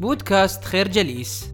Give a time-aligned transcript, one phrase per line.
[0.00, 1.52] بودكاست خير جليس.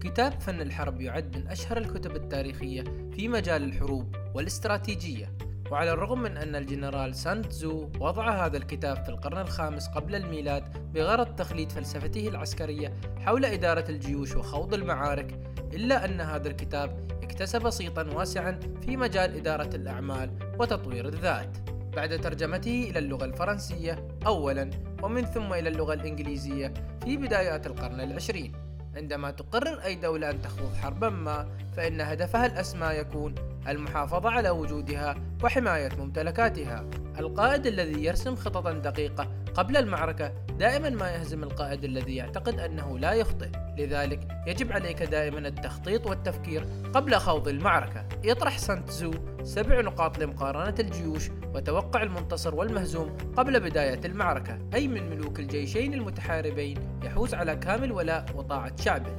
[0.00, 5.32] كتاب فن الحرب يعد من أشهر الكتب التاريخية في مجال الحروب والاستراتيجية
[5.70, 11.34] وعلى الرغم من أن الجنرال سانتزو وضع هذا الكتاب في القرن الخامس قبل الميلاد بغرض
[11.34, 15.38] تخليد فلسفته العسكرية حول إدارة الجيوش وخوض المعارك
[15.74, 21.69] إلا أن هذا الكتاب اكتسب صيتا واسعا في مجال إدارة الأعمال وتطوير الذات.
[21.96, 24.70] بعد ترجمته إلى اللغة الفرنسية أولا
[25.02, 26.74] ومن ثم إلى اللغة الإنجليزية
[27.04, 28.52] في بدايات القرن العشرين.
[28.96, 33.34] عندما تقرر أي دولة أن تخوض حربا ما فإن هدفها الأسمى يكون
[33.68, 36.84] المحافظة على وجودها وحماية ممتلكاتها.
[37.18, 43.12] القائد الذي يرسم خططا دقيقة قبل المعركة دائما ما يهزم القائد الذي يعتقد أنه لا
[43.12, 43.48] يخطئ.
[43.78, 48.08] لذلك يجب عليك دائما التخطيط والتفكير قبل خوض المعركة.
[48.24, 49.10] يطرح سانتزو
[49.42, 54.58] سبع نقاط لمقارنة الجيوش وتوقع المنتصر والمهزوم قبل بداية المعركة.
[54.74, 59.16] أي من ملوك الجيشين المتحاربين يحوز على كامل ولاء وطاعة شعبه.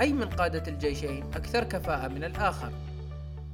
[0.00, 2.72] أي من قادة الجيشين أكثر كفاءة من الآخر.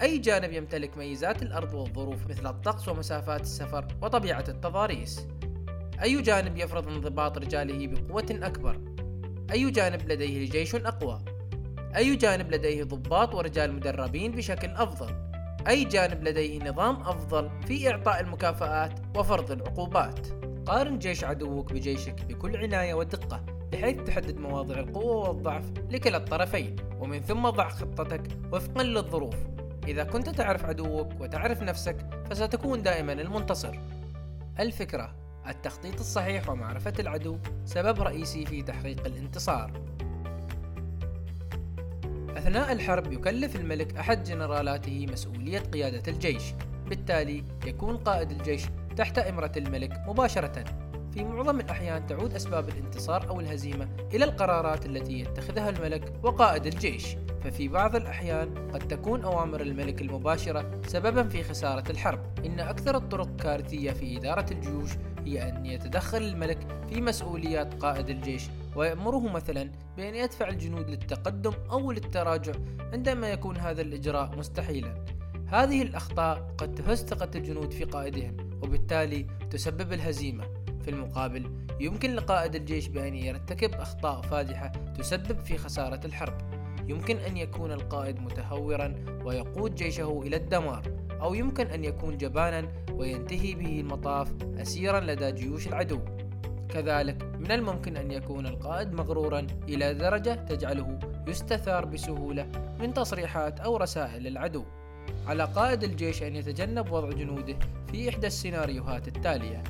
[0.03, 5.27] أي جانب يمتلك ميزات الأرض والظروف مثل الطقس ومسافات السفر وطبيعة التضاريس.
[6.02, 8.80] أي جانب يفرض انضباط رجاله بقوة أكبر؟
[9.52, 11.25] أي جانب لديه جيش أقوى
[11.97, 15.14] أي جانب لديه ضباط ورجال مدربين بشكل أفضل؟
[15.69, 20.27] أي جانب لديه نظام أفضل في إعطاء المكافآت وفرض العقوبات؟
[20.66, 27.20] قارن جيش عدوك بجيشك بكل عناية ودقة بحيث تحدد مواضع القوة والضعف لكلا الطرفين ومن
[27.20, 28.22] ثم ضع خطتك
[28.53, 29.36] وفقا للظروف.
[29.88, 31.97] إذا كنت تعرف عدوك وتعرف نفسك
[32.31, 33.78] فستكون دائما المنتصر.
[34.60, 39.72] الفكرة التخطيط الصحيح ومعرفة العدو سبب رئيسي في تحقيق الانتصار.
[42.36, 46.42] أثناء الحرب يكلف الملك أحد جنرالاته مسؤولية قيادة الجيش.
[46.88, 48.62] بالتالي يكون قائد الجيش
[48.97, 50.64] تحت إمرة الملك مباشرة.
[51.17, 57.17] في معظم الأحيان تعود أسباب الانتصار أو الهزيمة إلى القرارات التي يتخذها الملك وقائد الجيش.
[57.45, 62.21] ففي بعض الأحيان قد تكون أوامر الملك المباشرة سببا في خسارة الحرب.
[62.47, 64.91] إن أكثر الطرق كارثية في إدارة الجيوش
[65.25, 68.43] هي أن يتدخل الملك في مسؤوليات قائد الجيش
[68.77, 72.53] ويأمره مثلا بأن يدفع الجنود للتقدم أو للتراجع
[72.93, 75.04] عندما يكون هذا الإجراء مستحيلا.
[75.47, 80.56] هذه الأخطاء قد تهز ثقة الجنود في قائدهم وبالتالي تسبب الهزيمة.
[80.86, 86.34] في المقابل يمكن لقائد الجيش بأن يرتكب أخطاء فادحة تسبب في خسارة الحرب.
[86.88, 90.82] يمكن أن يكون القائد متهورا ويقود جيشه إلى الدمار
[91.20, 96.00] أو يمكن أن يكون جبانا وينتهي به المطاف أسيرا لدى جيوش العدو.
[96.69, 100.98] كذلك من الممكن أن يكون القائد مغرورا إلى درجة تجعله
[101.28, 102.47] يستثار بسهولة
[102.80, 104.64] من تصريحات أو رسائل العدو.
[105.26, 107.58] على قائد الجيش أن يتجنب وضع جنوده
[107.92, 109.62] في إحدى السيناريوهات التالية.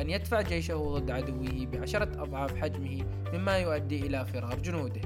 [0.00, 5.00] أن يدفع جيشه ضد عدوه بعشرة أضعاف حجمه مما يؤدي إلى فرار جنوده.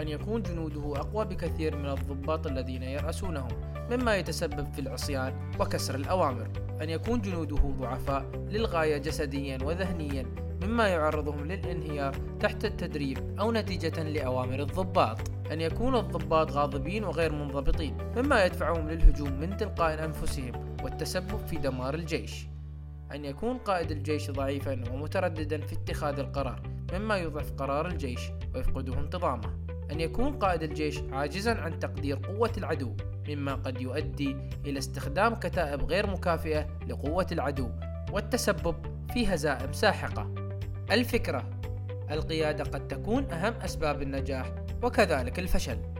[0.00, 3.48] أن يكون جنوده أقوى بكثير من الضباط الذين يرأسونهم
[3.90, 6.48] مما يتسبب في العصيان وكسر الأوامر.
[6.82, 10.26] أن يكون جنوده ضعفاء للغاية جسديا وذهنيا
[10.62, 15.18] مما يعرضهم للانهيار تحت التدريب أو نتيجة لأوامر الضباط.
[15.52, 21.94] أن يكون الضباط غاضبين وغير منضبطين مما يدفعهم للهجوم من تلقاء أنفسهم والتسبب في دمار
[21.94, 22.53] الجيش.
[23.14, 28.20] أن يكون قائد الجيش ضعيفا ومترددا في اتخاذ القرار مما يضعف قرار الجيش
[28.54, 32.96] ويفقده انتظامه أن يكون قائد الجيش عاجزا عن تقدير قوة العدو
[33.28, 34.36] مما قد يؤدي
[34.66, 37.70] إلى استخدام كتائب غير مكافئة لقوة العدو
[38.12, 38.76] والتسبب
[39.12, 40.34] في هزائم ساحقة.
[40.90, 41.50] الفكرة
[42.10, 44.52] القيادة قد تكون أهم أسباب النجاح
[44.82, 45.93] وكذلك الفشل.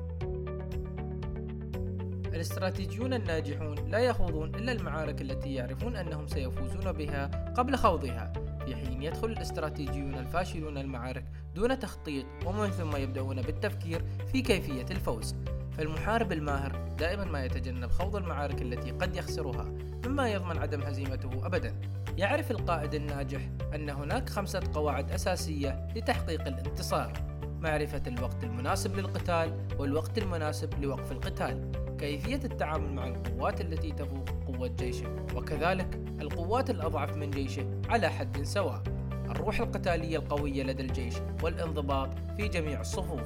[2.34, 8.32] الاستراتيجيون الناجحون لا يخوضون إلا المعارك التي يعرفون أنهم سيفوزون بها قبل خوضها.
[8.66, 11.24] في حين يدخل الاستراتيجيون الفاشلون المعارك
[11.54, 15.34] دون تخطيط ومن ثم يبدأون بالتفكير في كيفية الفوز.
[15.78, 19.64] فالمحارب الماهر دائما ما يتجنب خوض المعارك التي قد يخسرها
[20.06, 21.74] مما يضمن عدم هزيمته أبدا.
[22.16, 23.40] يعرف القائد الناجح
[23.74, 27.12] أن هناك خمسة قواعد أساسية لتحقيق الانتصار
[27.60, 31.83] معرفة الوقت المناسب للقتال والوقت المناسب لوقف القتال.
[32.04, 38.42] كيفية التعامل مع القوات التي تفوق قوة جيشه وكذلك القوات الأضعف من جيشه على حد
[38.42, 38.82] سواء.
[39.30, 43.22] الروح القتالية القوية لدى الجيش والانضباط في جميع الصفوف.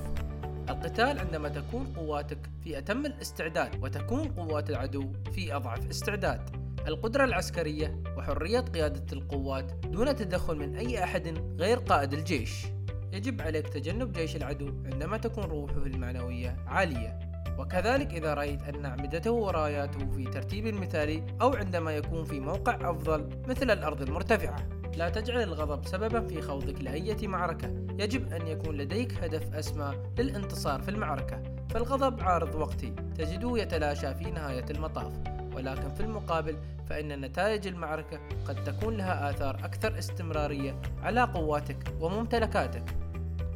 [0.69, 6.41] القتال عندما تكون قواتك في أتم الاستعداد وتكون قوات العدو في أضعف استعداد.
[6.89, 12.67] القدرة العسكرية وحرية قيادة القوات دون تدخل من أي أحد غير قائد الجيش.
[13.13, 17.28] يجب عليك تجنب جيش العدو عندما تكون روحه المعنوية عالية.
[17.59, 23.29] وكذلك إذا رأيت أن أعمدته وراياته في ترتيب مثالي أو عندما يكون في موقع أفضل
[23.47, 24.69] مثل الأرض المرتفعة.
[24.97, 27.69] لا تجعل الغضب سببا في خوضك لأية معركة.
[27.99, 31.43] يجب أن يكون لديك هدف أسمى للانتصار في المعركة.
[31.71, 32.95] فالغضب عارض وقتي.
[33.19, 35.13] تجده يتلاشى في نهاية المطاف.
[35.55, 36.57] ولكن في المقابل
[36.89, 42.85] فإن نتائج المعركة قد تكون لها آثار أكثر استمرارية على قواتك وممتلكاتك.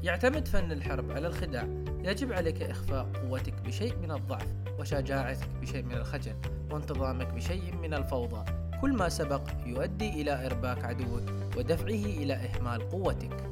[0.03, 1.67] يعتمد فن الحرب على الخداع.
[2.05, 4.47] يجب عليك إخفاء قوتك بشيء من الضعف
[4.79, 6.35] وشجاعتك بشيء من الخجل
[6.71, 8.45] وانتظامك بشيء من الفوضى.
[8.81, 11.23] كل ما سبق يؤدي إلى إرباك عدوك
[11.57, 13.51] ودفعه إلى إهمال قوتك.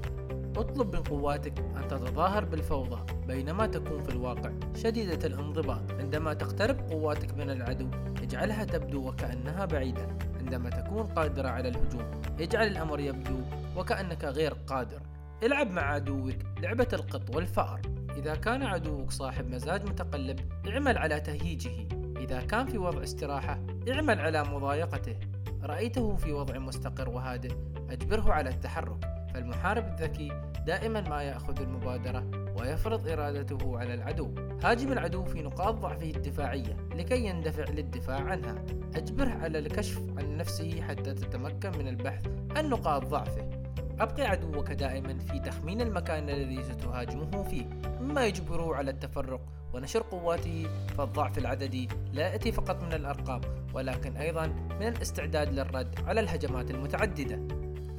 [0.57, 5.93] اطلب من قواتك أن تتظاهر بالفوضى بينما تكون في الواقع شديدة الانضباط.
[5.93, 7.89] عندما تقترب قواتك من العدو
[8.23, 10.07] اجعلها تبدو وكأنها بعيدة.
[10.39, 12.11] عندما تكون قادرة على الهجوم
[12.41, 13.41] اجعل الأمر يبدو
[13.77, 15.01] وكأنك غير قادر.
[15.43, 17.81] العب مع عدوك لعبة القط والفأر.
[18.17, 21.89] إذا كان عدوك صاحب مزاج متقلب اعمل على تهييجه.
[22.17, 23.61] إذا كان في وضع استراحة
[23.91, 25.17] اعمل على مضايقته.
[25.63, 27.53] رأيته في وضع مستقر وهادئ
[27.91, 29.11] أجبره على التحرك.
[29.35, 30.33] فالمحارب الذكي
[30.67, 34.35] دائما ما يأخذ المبادرة ويفرض إرادته على العدو.
[34.65, 38.55] هاجم العدو في نقاط ضعفه الدفاعية لكي يندفع للدفاع عنها.
[38.95, 42.27] أجبره على الكشف عن نفسه حتى تتمكن من البحث
[42.57, 43.60] عن نقاط ضعفه.
[44.01, 47.65] أبقي عدوك دائما في تخمين المكان الذي ستهاجمه فيه
[48.01, 49.41] مما يجبره على التفرق
[49.75, 50.67] ونشر قواته
[50.99, 53.41] فالضعف العددي لا يأتي فقط من الأرقام
[53.75, 54.47] ولكن أيضا
[54.81, 57.41] من الاستعداد للرد على الهجمات المتعددة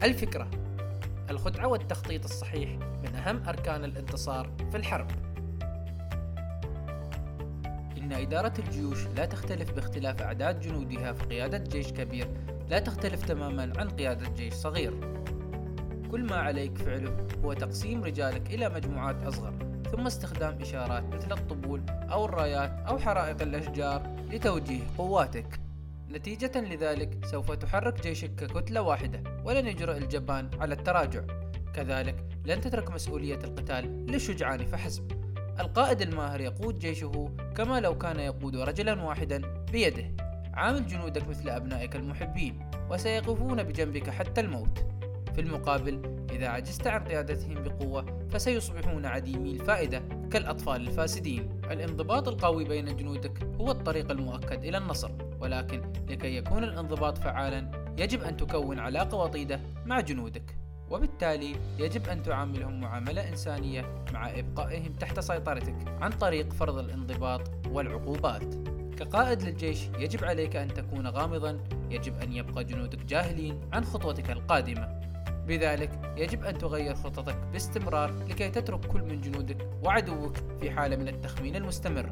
[0.04, 0.48] الفكرة
[1.30, 2.70] الخدعة والتخطيط الصحيح
[3.04, 5.12] من أهم أركان الانتصار في الحرب.
[7.98, 12.28] إن إدارة الجيوش لا تختلف باختلاف أعداد جنودها فقيادة جيش كبير
[12.70, 15.21] لا تختلف تماما عن قيادة جيش صغير.
[16.12, 19.54] كل ما عليك فعله هو تقسيم رجالك إلى مجموعات أصغر
[19.92, 25.60] ثم استخدام إشارات مثل الطبول أو الرايات أو حرائق الأشجار لتوجيه قواتك.
[26.10, 31.22] نتيجة لذلك سوف تحرك جيشك ككتلة واحدة ولن يجرؤ الجبان على التراجع.
[31.74, 35.12] كذلك لن تترك مسؤولية القتال للشجعان فحسب.
[35.60, 39.42] القائد الماهر يقود جيشه كما لو كان يقود رجلا واحدا
[39.72, 40.12] بيده.
[40.54, 44.86] عامل جنودك مثل أبنائك المحبين وسيقفون بجنبك حتى الموت.
[45.36, 50.02] في المقابل إذا عجزت عن قيادتهم بقوة فسيصبحون عديمي الفائدة
[50.32, 51.62] كالأطفال الفاسدين.
[51.72, 58.22] الانضباط القوي بين جنودك هو الطريق المؤكد إلى النصر ولكن لكي يكون الانضباط فعالا يجب
[58.24, 60.58] أن تكون علاقة وطيدة مع جنودك.
[60.90, 68.56] وبالتالي يجب أن تعاملهم معاملة إنسانية مع إبقائهم تحت سيطرتك عن طريق فرض الانضباط والعقوبات.
[68.98, 74.91] كقائد للجيش يجب عليك أن تكون غامضا يجب أن يبقى جنودك جاهلين عن خطوتك القادمة.
[75.52, 81.08] بذلك يجب أن تغير خططك باستمرار لكي تترك كل من جنودك وعدوك في حالة من
[81.08, 82.10] التخمين المستمر.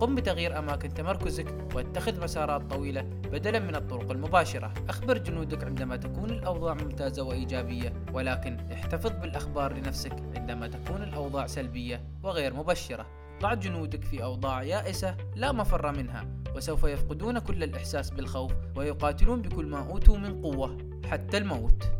[0.00, 4.72] قم بتغيير أماكن تمركزك واتخذ مسارات طويلة بدلا من الطرق المباشرة.
[4.88, 12.04] أخبر جنودك عندما تكون الأوضاع ممتازة وإيجابية ولكن احتفظ بالأخبار لنفسك عندما تكون الأوضاع سلبية
[12.22, 13.06] وغير مبشرة.
[13.42, 19.66] ضع جنودك في أوضاع يائسة لا مفر منها وسوف يفقدون كل الإحساس بالخوف ويقاتلون بكل
[19.66, 20.78] ما أوتوا من قوة
[21.10, 21.99] حتى الموت.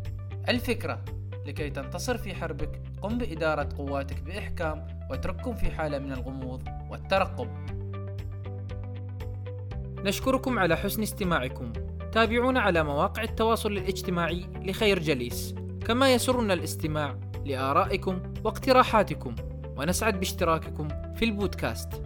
[0.50, 1.04] الفكرة.
[1.46, 7.48] لكي تنتصر في حربك قم بإدارة قواتك بإحكام واترككم في حالة من الغموض والترقب.
[10.04, 11.72] نشكركم على حسن استماعكم.
[12.12, 15.54] تابعونا على مواقع التواصل الاجتماعي لخير جليس.
[15.86, 19.34] كما يسرنا الاستماع لآرائكم واقتراحاتكم.
[19.76, 22.02] ونسعد باشتراككم في البودكاست.